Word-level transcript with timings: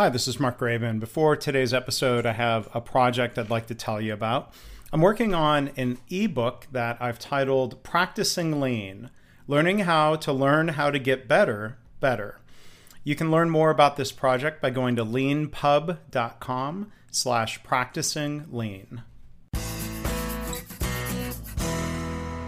Hi, 0.00 0.08
this 0.08 0.26
is 0.26 0.40
Mark 0.40 0.58
Graban. 0.58 0.98
Before 0.98 1.36
today's 1.36 1.74
episode, 1.74 2.24
I 2.24 2.32
have 2.32 2.70
a 2.72 2.80
project 2.80 3.36
I'd 3.36 3.50
like 3.50 3.66
to 3.66 3.74
tell 3.74 4.00
you 4.00 4.14
about. 4.14 4.54
I'm 4.94 5.02
working 5.02 5.34
on 5.34 5.72
an 5.76 5.98
ebook 6.08 6.66
that 6.72 6.96
I've 7.02 7.18
titled 7.18 7.82
Practicing 7.82 8.62
Lean 8.62 9.10
Learning 9.46 9.80
How 9.80 10.16
to 10.16 10.32
Learn 10.32 10.68
How 10.68 10.90
to 10.90 10.98
Get 10.98 11.28
Better, 11.28 11.76
Better. 12.00 12.40
You 13.04 13.14
can 13.14 13.30
learn 13.30 13.50
more 13.50 13.68
about 13.68 13.96
this 13.96 14.10
project 14.10 14.62
by 14.62 14.70
going 14.70 14.96
to 14.96 15.04
leanpub.com 15.04 16.92
slash 17.10 17.62
practicing 17.62 18.46
lean. 18.50 19.02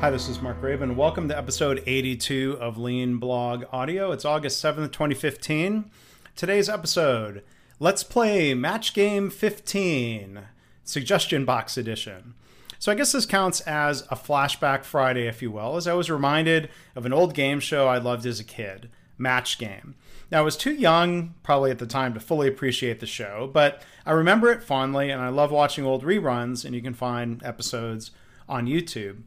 Hi, 0.00 0.10
this 0.10 0.28
is 0.28 0.42
Mark 0.42 0.60
Graban. 0.60 0.96
Welcome 0.96 1.28
to 1.28 1.38
episode 1.38 1.80
82 1.86 2.58
of 2.60 2.76
Lean 2.76 3.18
Blog 3.18 3.66
Audio. 3.70 4.10
It's 4.10 4.24
August 4.24 4.60
7th, 4.60 4.90
2015. 4.90 5.92
Today's 6.36 6.68
episode 6.68 7.42
Let's 7.80 8.02
Play 8.02 8.52
Match 8.52 8.92
Game 8.92 9.30
15, 9.30 10.40
Suggestion 10.84 11.46
Box 11.46 11.78
Edition. 11.78 12.34
So 12.78 12.92
I 12.92 12.94
guess 12.94 13.12
this 13.12 13.24
counts 13.24 13.62
as 13.62 14.02
a 14.10 14.16
flashback 14.16 14.84
Friday, 14.84 15.28
if 15.28 15.40
you 15.40 15.50
will, 15.50 15.76
as 15.76 15.86
I 15.86 15.94
was 15.94 16.10
reminded 16.10 16.68
of 16.94 17.06
an 17.06 17.14
old 17.14 17.32
game 17.32 17.58
show 17.58 17.88
I 17.88 17.96
loved 17.96 18.26
as 18.26 18.38
a 18.38 18.44
kid, 18.44 18.90
Match 19.16 19.56
Game. 19.56 19.94
Now, 20.30 20.40
I 20.40 20.42
was 20.42 20.58
too 20.58 20.74
young, 20.74 21.32
probably 21.42 21.70
at 21.70 21.78
the 21.78 21.86
time, 21.86 22.12
to 22.12 22.20
fully 22.20 22.48
appreciate 22.48 23.00
the 23.00 23.06
show, 23.06 23.48
but 23.50 23.82
I 24.04 24.12
remember 24.12 24.52
it 24.52 24.62
fondly, 24.62 25.08
and 25.08 25.22
I 25.22 25.30
love 25.30 25.50
watching 25.50 25.86
old 25.86 26.04
reruns, 26.04 26.66
and 26.66 26.74
you 26.74 26.82
can 26.82 26.92
find 26.92 27.42
episodes 27.44 28.10
on 28.46 28.66
YouTube. 28.66 29.22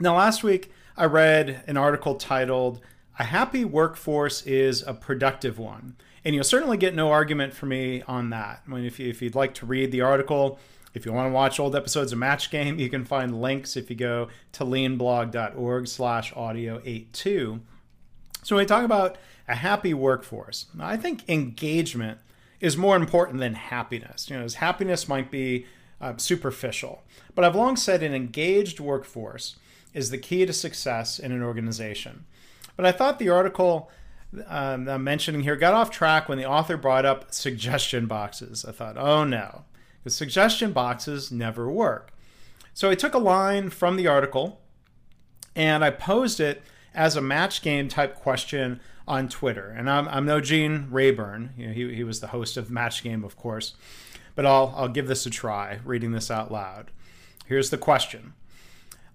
Now, 0.00 0.16
last 0.16 0.42
week 0.42 0.72
I 0.96 1.04
read 1.04 1.62
an 1.66 1.76
article 1.76 2.14
titled, 2.14 2.80
A 3.18 3.24
Happy 3.24 3.66
Workforce 3.66 4.40
is 4.46 4.80
a 4.80 4.94
Productive 4.94 5.58
One 5.58 5.96
and 6.24 6.34
you'll 6.34 6.44
certainly 6.44 6.76
get 6.76 6.94
no 6.94 7.10
argument 7.10 7.52
from 7.52 7.70
me 7.70 8.02
on 8.06 8.30
that. 8.30 8.62
I 8.66 8.70
mean, 8.70 8.84
if, 8.84 8.98
you, 8.98 9.08
if 9.08 9.22
you'd 9.22 9.34
like 9.34 9.54
to 9.54 9.66
read 9.66 9.90
the 9.92 10.02
article, 10.02 10.58
if 10.94 11.06
you 11.06 11.12
want 11.12 11.28
to 11.28 11.32
watch 11.32 11.58
old 11.58 11.74
episodes 11.74 12.12
of 12.12 12.18
Match 12.18 12.50
Game, 12.50 12.78
you 12.78 12.88
can 12.88 13.04
find 13.04 13.40
links 13.40 13.76
if 13.76 13.90
you 13.90 13.96
go 13.96 14.28
to 14.52 14.64
leanblog.org 14.64 15.88
slash 15.88 16.32
audio 16.36 16.80
82. 16.84 17.60
So 18.42 18.56
we 18.56 18.64
talk 18.64 18.84
about 18.84 19.16
a 19.48 19.56
happy 19.56 19.92
workforce, 19.92 20.66
I 20.78 20.96
think 20.96 21.28
engagement 21.28 22.18
is 22.60 22.76
more 22.76 22.96
important 22.96 23.40
than 23.40 23.54
happiness. 23.54 24.30
You 24.30 24.38
know, 24.38 24.44
as 24.44 24.54
happiness 24.54 25.08
might 25.08 25.30
be 25.30 25.66
uh, 26.00 26.14
superficial, 26.16 27.02
but 27.34 27.44
I've 27.44 27.56
long 27.56 27.76
said 27.76 28.02
an 28.02 28.14
engaged 28.14 28.80
workforce 28.80 29.56
is 29.92 30.10
the 30.10 30.18
key 30.18 30.46
to 30.46 30.52
success 30.52 31.18
in 31.18 31.32
an 31.32 31.42
organization. 31.42 32.24
But 32.76 32.86
I 32.86 32.92
thought 32.92 33.18
the 33.18 33.28
article 33.28 33.90
um, 34.46 34.88
I'm 34.88 35.04
mentioning 35.04 35.42
here 35.42 35.56
got 35.56 35.74
off 35.74 35.90
track 35.90 36.28
when 36.28 36.38
the 36.38 36.46
author 36.46 36.76
brought 36.76 37.04
up 37.04 37.32
suggestion 37.32 38.06
boxes. 38.06 38.64
I 38.64 38.72
thought, 38.72 38.96
oh 38.96 39.24
no, 39.24 39.64
because 39.98 40.16
suggestion 40.16 40.72
boxes 40.72 41.30
never 41.30 41.70
work. 41.70 42.12
So 42.74 42.90
I 42.90 42.94
took 42.94 43.14
a 43.14 43.18
line 43.18 43.70
from 43.70 43.96
the 43.96 44.06
article 44.06 44.60
and 45.54 45.84
I 45.84 45.90
posed 45.90 46.40
it 46.40 46.62
as 46.94 47.16
a 47.16 47.20
match 47.20 47.62
game 47.62 47.88
type 47.88 48.14
question 48.14 48.80
on 49.06 49.28
Twitter. 49.28 49.68
And 49.68 49.90
I'm, 49.90 50.08
I'm 50.08 50.24
no 50.24 50.40
Gene 50.40 50.88
Rayburn. 50.90 51.50
You 51.56 51.66
know, 51.68 51.72
he, 51.72 51.94
he 51.94 52.04
was 52.04 52.20
the 52.20 52.28
host 52.28 52.56
of 52.56 52.70
Match 52.70 53.02
Game, 53.02 53.24
of 53.24 53.36
course. 53.36 53.74
But 54.34 54.46
I'll, 54.46 54.72
I'll 54.76 54.88
give 54.88 55.08
this 55.08 55.26
a 55.26 55.30
try, 55.30 55.80
reading 55.84 56.12
this 56.12 56.30
out 56.30 56.50
loud. 56.50 56.90
Here's 57.46 57.70
the 57.70 57.78
question 57.78 58.32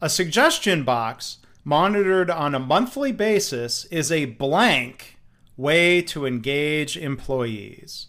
A 0.01 0.09
suggestion 0.09 0.83
box 0.83 1.37
monitored 1.67 2.29
on 2.29 2.55
a 2.55 2.59
monthly 2.59 3.11
basis 3.11 3.83
is 3.91 4.09
a 4.09 4.23
blank 4.23 5.17
way 5.57 6.01
to 6.01 6.25
engage 6.25 6.95
employees. 6.95 8.07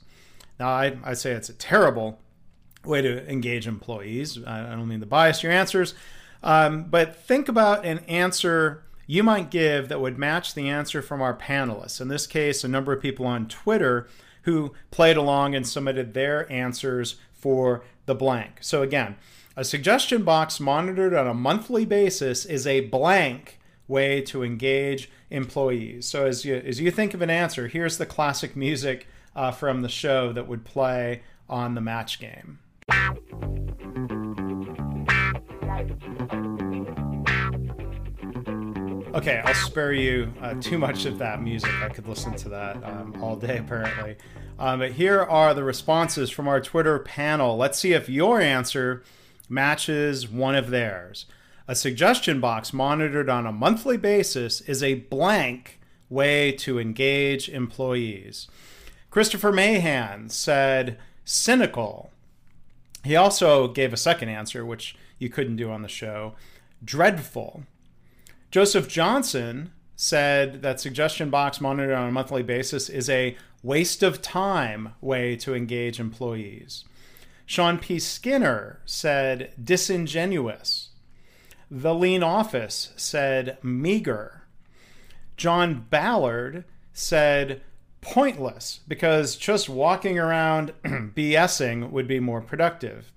Now, 0.60 0.68
I, 0.68 0.96
I 1.02 1.14
say 1.14 1.32
it's 1.32 1.48
a 1.48 1.54
terrible 1.54 2.20
way 2.84 3.02
to 3.02 3.28
engage 3.28 3.66
employees. 3.66 4.38
I 4.46 4.60
don't 4.60 4.86
mean 4.86 5.00
to 5.00 5.06
bias 5.06 5.42
your 5.42 5.50
answers, 5.50 5.94
um, 6.40 6.84
but 6.84 7.16
think 7.16 7.48
about 7.48 7.84
an 7.84 7.98
answer 8.06 8.84
you 9.08 9.24
might 9.24 9.50
give 9.50 9.88
that 9.88 10.00
would 10.00 10.18
match 10.18 10.54
the 10.54 10.68
answer 10.68 11.02
from 11.02 11.20
our 11.20 11.36
panelists. 11.36 12.00
In 12.00 12.06
this 12.06 12.28
case, 12.28 12.62
a 12.62 12.68
number 12.68 12.92
of 12.92 13.02
people 13.02 13.26
on 13.26 13.48
Twitter 13.48 14.06
who 14.42 14.72
played 14.92 15.16
along 15.16 15.56
and 15.56 15.66
submitted 15.66 16.14
their 16.14 16.50
answers 16.52 17.16
for 17.32 17.82
the 18.06 18.14
blank. 18.14 18.58
So, 18.60 18.82
again, 18.82 19.16
a 19.58 19.64
suggestion 19.64 20.22
box 20.22 20.60
monitored 20.60 21.12
on 21.12 21.26
a 21.26 21.34
monthly 21.34 21.84
basis 21.84 22.44
is 22.44 22.64
a 22.64 22.82
blank 22.82 23.57
way 23.88 24.20
to 24.20 24.44
engage 24.44 25.10
employees. 25.30 26.06
So 26.06 26.26
as 26.26 26.44
you 26.44 26.56
as 26.56 26.80
you 26.80 26.90
think 26.90 27.14
of 27.14 27.22
an 27.22 27.30
answer, 27.30 27.66
here's 27.66 27.98
the 27.98 28.06
classic 28.06 28.54
music 28.54 29.08
uh, 29.34 29.50
from 29.50 29.82
the 29.82 29.88
show 29.88 30.32
that 30.32 30.46
would 30.46 30.64
play 30.64 31.22
on 31.48 31.74
the 31.74 31.80
match 31.80 32.20
game. 32.20 32.58
Okay, 39.14 39.42
I'll 39.44 39.54
spare 39.54 39.92
you 39.92 40.32
uh, 40.40 40.54
too 40.60 40.78
much 40.78 41.04
of 41.04 41.18
that 41.18 41.42
music. 41.42 41.72
I 41.82 41.88
could 41.88 42.06
listen 42.06 42.36
to 42.36 42.48
that 42.50 42.76
um, 42.84 43.20
all 43.20 43.34
day, 43.36 43.58
apparently. 43.58 44.16
Um, 44.58 44.80
but 44.80 44.92
here 44.92 45.22
are 45.22 45.54
the 45.54 45.64
responses 45.64 46.30
from 46.30 46.46
our 46.46 46.60
Twitter 46.60 46.98
panel. 46.98 47.56
Let's 47.56 47.78
see 47.78 47.94
if 47.94 48.08
your 48.08 48.40
answer 48.40 49.02
matches 49.48 50.28
one 50.28 50.54
of 50.54 50.70
theirs. 50.70 51.26
A 51.70 51.74
suggestion 51.74 52.40
box 52.40 52.72
monitored 52.72 53.28
on 53.28 53.46
a 53.46 53.52
monthly 53.52 53.98
basis 53.98 54.62
is 54.62 54.82
a 54.82 54.94
blank 54.94 55.78
way 56.08 56.50
to 56.52 56.78
engage 56.78 57.50
employees. 57.50 58.48
Christopher 59.10 59.52
Mahan 59.52 60.30
said 60.30 60.98
cynical. 61.26 62.10
He 63.04 63.14
also 63.16 63.68
gave 63.68 63.92
a 63.92 63.98
second 63.98 64.30
answer, 64.30 64.64
which 64.64 64.96
you 65.18 65.28
couldn't 65.28 65.56
do 65.56 65.70
on 65.70 65.82
the 65.82 65.88
show 65.88 66.34
dreadful. 66.82 67.64
Joseph 68.50 68.88
Johnson 68.88 69.72
said 69.94 70.62
that 70.62 70.80
suggestion 70.80 71.28
box 71.28 71.60
monitored 71.60 71.94
on 71.94 72.08
a 72.08 72.12
monthly 72.12 72.42
basis 72.42 72.88
is 72.88 73.10
a 73.10 73.36
waste 73.62 74.02
of 74.02 74.22
time 74.22 74.94
way 75.02 75.36
to 75.36 75.54
engage 75.54 76.00
employees. 76.00 76.84
Sean 77.44 77.78
P. 77.78 77.98
Skinner 77.98 78.80
said 78.86 79.52
disingenuous. 79.62 80.90
The 81.70 81.94
Lean 81.94 82.22
Office 82.22 82.92
said 82.96 83.58
meager. 83.62 84.42
John 85.36 85.86
Ballard 85.90 86.64
said 86.92 87.62
pointless 88.00 88.80
because 88.88 89.36
just 89.36 89.68
walking 89.68 90.18
around 90.18 90.72
BSing 90.84 91.90
would 91.90 92.08
be 92.08 92.20
more 92.20 92.40
productive. 92.40 93.12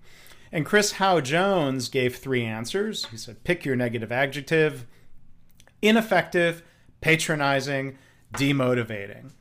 And 0.52 0.66
Chris 0.66 0.94
Howe 0.94 1.22
Jones 1.22 1.88
gave 1.88 2.18
three 2.18 2.44
answers. 2.44 3.06
He 3.06 3.18
said 3.18 3.44
pick 3.44 3.64
your 3.64 3.76
negative 3.76 4.12
adjective 4.12 4.86
ineffective, 5.82 6.64
patronizing, 7.02 7.98
demotivating. 8.34 9.32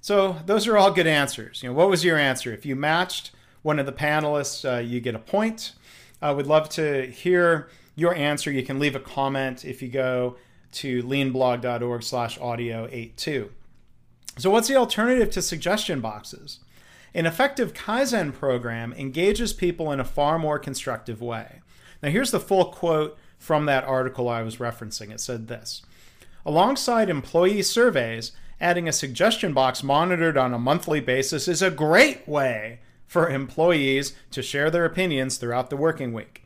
So 0.00 0.36
those 0.46 0.66
are 0.66 0.76
all 0.76 0.92
good 0.92 1.06
answers. 1.06 1.62
You 1.62 1.70
know, 1.70 1.74
what 1.74 1.88
was 1.88 2.04
your 2.04 2.18
answer? 2.18 2.52
If 2.52 2.64
you 2.64 2.76
matched 2.76 3.32
one 3.62 3.78
of 3.78 3.86
the 3.86 3.92
panelists, 3.92 4.68
uh, 4.70 4.80
you 4.80 5.00
get 5.00 5.14
a 5.14 5.18
point. 5.18 5.72
I 6.20 6.30
uh, 6.30 6.34
would 6.34 6.46
love 6.46 6.68
to 6.70 7.06
hear 7.06 7.68
your 7.94 8.14
answer. 8.14 8.50
You 8.50 8.64
can 8.64 8.78
leave 8.78 8.96
a 8.96 9.00
comment 9.00 9.64
if 9.64 9.82
you 9.82 9.88
go 9.88 10.36
to 10.72 11.02
leanblog.org 11.02 12.02
slash 12.02 12.38
audio 12.38 12.88
82. 12.90 13.50
So 14.36 14.50
what's 14.50 14.68
the 14.68 14.76
alternative 14.76 15.30
to 15.30 15.42
suggestion 15.42 16.00
boxes? 16.00 16.60
An 17.14 17.26
effective 17.26 17.72
Kaizen 17.72 18.32
program 18.32 18.92
engages 18.92 19.52
people 19.52 19.90
in 19.90 20.00
a 20.00 20.04
far 20.04 20.38
more 20.38 20.58
constructive 20.58 21.20
way. 21.20 21.60
Now 22.02 22.10
here's 22.10 22.30
the 22.30 22.40
full 22.40 22.66
quote 22.66 23.18
from 23.38 23.66
that 23.66 23.84
article 23.84 24.28
I 24.28 24.42
was 24.42 24.56
referencing. 24.56 25.10
It 25.10 25.20
said 25.20 25.48
this 25.48 25.82
Alongside 26.44 27.10
employee 27.10 27.62
surveys, 27.62 28.32
adding 28.60 28.88
a 28.88 28.92
suggestion 28.92 29.52
box 29.52 29.82
monitored 29.82 30.36
on 30.36 30.52
a 30.52 30.58
monthly 30.58 31.00
basis 31.00 31.48
is 31.48 31.62
a 31.62 31.70
great 31.70 32.28
way 32.28 32.80
for 33.08 33.28
employees 33.28 34.14
to 34.30 34.42
share 34.42 34.70
their 34.70 34.84
opinions 34.84 35.38
throughout 35.38 35.70
the 35.70 35.76
working 35.76 36.12
week. 36.12 36.44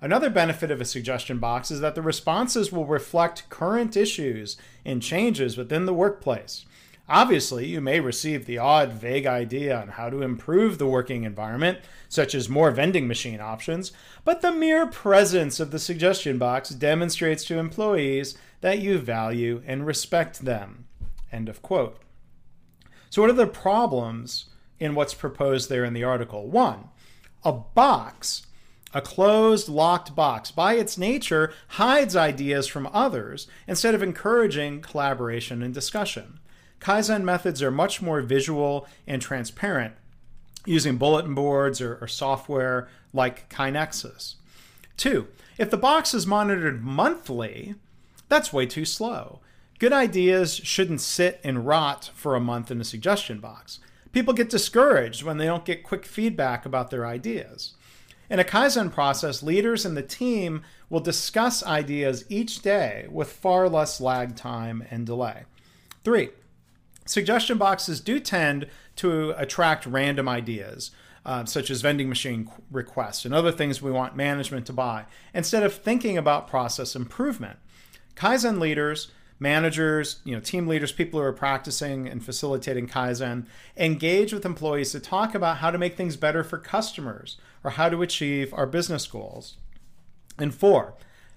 Another 0.00 0.30
benefit 0.30 0.70
of 0.70 0.80
a 0.80 0.84
suggestion 0.84 1.38
box 1.38 1.70
is 1.70 1.80
that 1.80 1.94
the 1.94 2.02
responses 2.02 2.70
will 2.70 2.86
reflect 2.86 3.48
current 3.50 3.96
issues 3.96 4.56
and 4.84 5.02
changes 5.02 5.56
within 5.56 5.86
the 5.86 5.94
workplace. 5.94 6.64
Obviously, 7.08 7.66
you 7.66 7.82
may 7.82 8.00
receive 8.00 8.46
the 8.46 8.56
odd, 8.56 8.92
vague 8.92 9.26
idea 9.26 9.78
on 9.78 9.88
how 9.88 10.08
to 10.08 10.22
improve 10.22 10.78
the 10.78 10.86
working 10.86 11.24
environment, 11.24 11.78
such 12.08 12.34
as 12.34 12.48
more 12.48 12.70
vending 12.70 13.06
machine 13.06 13.40
options, 13.40 13.92
but 14.24 14.40
the 14.40 14.52
mere 14.52 14.86
presence 14.86 15.60
of 15.60 15.70
the 15.70 15.78
suggestion 15.78 16.38
box 16.38 16.70
demonstrates 16.70 17.44
to 17.44 17.58
employees 17.58 18.38
that 18.62 18.78
you 18.78 18.96
value 18.98 19.62
and 19.66 19.86
respect 19.86 20.44
them. 20.44 20.86
End 21.30 21.48
of 21.48 21.60
quote. 21.60 21.98
So, 23.10 23.20
what 23.20 23.30
are 23.30 23.34
the 23.34 23.46
problems 23.46 24.46
in 24.78 24.94
what's 24.94 25.14
proposed 25.14 25.68
there 25.68 25.84
in 25.84 25.94
the 25.94 26.04
article? 26.04 26.48
One, 26.48 26.88
a 27.42 27.52
box, 27.52 28.46
a 28.92 29.00
closed, 29.00 29.68
locked 29.68 30.14
box, 30.14 30.50
by 30.50 30.74
its 30.74 30.98
nature, 30.98 31.52
hides 31.68 32.16
ideas 32.16 32.66
from 32.66 32.88
others 32.92 33.46
instead 33.66 33.94
of 33.94 34.02
encouraging 34.02 34.80
collaboration 34.80 35.62
and 35.62 35.74
discussion. 35.74 36.38
Kaizen 36.80 37.22
methods 37.22 37.62
are 37.62 37.70
much 37.70 38.02
more 38.02 38.20
visual 38.20 38.86
and 39.06 39.20
transparent 39.22 39.94
using 40.66 40.96
bulletin 40.96 41.34
boards 41.34 41.80
or, 41.80 41.96
or 42.00 42.08
software 42.08 42.88
like 43.12 43.48
KaiNexus. 43.48 44.34
Two, 44.96 45.28
if 45.58 45.70
the 45.70 45.76
box 45.76 46.14
is 46.14 46.26
monitored 46.26 46.82
monthly, 46.82 47.74
that's 48.28 48.52
way 48.52 48.66
too 48.66 48.84
slow. 48.84 49.40
Good 49.78 49.92
ideas 49.92 50.56
shouldn't 50.56 51.00
sit 51.00 51.40
and 51.44 51.66
rot 51.66 52.10
for 52.14 52.34
a 52.34 52.40
month 52.40 52.70
in 52.70 52.80
a 52.80 52.84
suggestion 52.84 53.38
box. 53.38 53.80
People 54.14 54.32
get 54.32 54.48
discouraged 54.48 55.24
when 55.24 55.38
they 55.38 55.46
don't 55.46 55.64
get 55.64 55.82
quick 55.82 56.06
feedback 56.06 56.64
about 56.64 56.90
their 56.90 57.04
ideas. 57.04 57.74
In 58.30 58.38
a 58.38 58.44
Kaizen 58.44 58.92
process, 58.92 59.42
leaders 59.42 59.84
and 59.84 59.96
the 59.96 60.02
team 60.02 60.62
will 60.88 61.00
discuss 61.00 61.64
ideas 61.64 62.24
each 62.28 62.62
day 62.62 63.08
with 63.10 63.32
far 63.32 63.68
less 63.68 64.00
lag 64.00 64.36
time 64.36 64.86
and 64.88 65.04
delay. 65.04 65.42
Three, 66.04 66.30
suggestion 67.04 67.58
boxes 67.58 68.00
do 68.00 68.20
tend 68.20 68.68
to 68.96 69.34
attract 69.36 69.84
random 69.84 70.28
ideas, 70.28 70.92
uh, 71.26 71.44
such 71.44 71.68
as 71.68 71.80
vending 71.80 72.08
machine 72.08 72.48
requests 72.70 73.24
and 73.24 73.34
other 73.34 73.50
things 73.50 73.82
we 73.82 73.90
want 73.90 74.14
management 74.14 74.64
to 74.66 74.72
buy, 74.72 75.06
instead 75.34 75.64
of 75.64 75.74
thinking 75.74 76.16
about 76.16 76.46
process 76.46 76.94
improvement. 76.94 77.58
Kaizen 78.14 78.60
leaders, 78.60 79.10
managers, 79.44 80.20
you 80.24 80.34
know, 80.34 80.40
team 80.40 80.66
leaders, 80.66 80.90
people 80.90 81.20
who 81.20 81.26
are 81.26 81.32
practicing 81.32 82.08
and 82.08 82.24
facilitating 82.24 82.88
Kaizen, 82.88 83.46
engage 83.76 84.32
with 84.32 84.46
employees 84.46 84.90
to 84.92 84.98
talk 84.98 85.34
about 85.34 85.58
how 85.58 85.70
to 85.70 85.78
make 85.78 85.96
things 85.96 86.16
better 86.16 86.42
for 86.42 86.58
customers 86.58 87.36
or 87.62 87.72
how 87.72 87.88
to 87.90 88.02
achieve 88.02 88.52
our 88.54 88.66
business 88.66 89.06
goals. 89.06 89.58
And 90.38 90.52
four, 90.52 90.94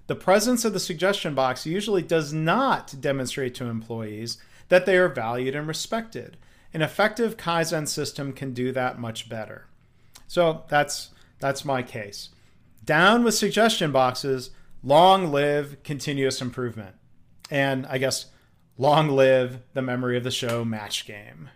the 0.07 0.15
presence 0.15 0.63
of 0.63 0.71
the 0.71 0.79
suggestion 0.79 1.35
box 1.35 1.65
usually 1.65 2.01
does 2.01 2.31
not 2.31 2.95
demonstrate 2.99 3.53
to 3.55 3.65
employees 3.65 4.37
that 4.69 4.85
they 4.85 4.97
are 4.97 5.09
valued 5.09 5.53
and 5.53 5.67
respected. 5.67 6.37
An 6.73 6.81
effective 6.81 7.35
Kaizen 7.35 7.87
system 7.87 8.31
can 8.31 8.53
do 8.53 8.71
that 8.71 8.97
much 8.97 9.27
better. 9.27 9.67
So 10.27 10.63
that's 10.69 11.09
that's 11.39 11.65
my 11.65 11.83
case. 11.83 12.29
Down 12.83 13.23
with 13.23 13.35
suggestion 13.35 13.91
boxes, 13.91 14.49
long 14.81 15.29
live 15.31 15.83
continuous 15.83 16.41
improvement. 16.41 16.95
And 17.49 17.85
I 17.87 17.97
guess 17.97 18.27
long 18.77 19.09
live 19.09 19.61
the 19.73 19.81
memory 19.81 20.17
of 20.17 20.23
the 20.23 20.31
show 20.31 20.65
match 20.65 21.05
game. 21.05 21.49